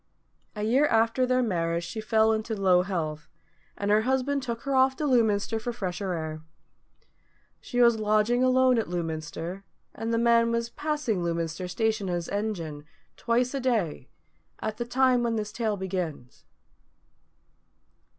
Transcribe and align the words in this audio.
A 0.55 0.63
year 0.63 0.87
after 0.87 1.27
their 1.27 1.43
marriage 1.43 1.83
she 1.83 2.01
fell 2.01 2.33
into 2.33 2.55
low 2.55 2.81
health, 2.81 3.29
and 3.77 3.91
her 3.91 4.01
husband 4.01 4.41
took 4.41 4.61
her 4.61 4.73
off 4.73 4.95
to 4.95 5.05
Lewminster 5.05 5.59
for 5.59 5.71
fresher 5.71 6.13
air. 6.13 6.41
She 7.59 7.81
was 7.81 7.99
lodging 7.99 8.43
alone 8.43 8.79
at 8.79 8.87
Lewminster, 8.89 9.63
and 9.93 10.11
the 10.11 10.17
man 10.17 10.51
was 10.51 10.71
passing 10.71 11.21
Lewminster 11.21 11.67
station 11.67 12.09
on 12.09 12.15
his 12.15 12.29
engine, 12.29 12.83
twice 13.15 13.53
a 13.53 13.59
day, 13.59 14.09
at 14.59 14.77
the 14.77 14.85
time 14.85 15.21
when 15.21 15.35
this 15.35 15.51
tale 15.51 15.77
begins. 15.77 16.45